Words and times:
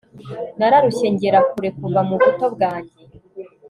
nararushye 0.57 1.07
ngera 1.13 1.39
kure 1.49 1.69
kuva 1.79 1.99
mu 2.07 2.15
buto 2.21 2.45
bwanjye 2.53 2.95